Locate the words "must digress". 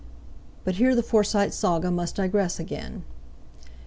1.91-2.59